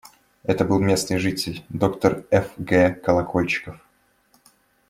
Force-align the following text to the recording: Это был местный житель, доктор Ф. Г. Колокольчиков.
Это 0.41 0.65
был 0.65 0.79
местный 0.79 1.19
житель, 1.19 1.63
доктор 1.69 2.25
Ф. 2.31 2.53
Г. 2.57 2.95
Колокольчиков. 3.05 3.79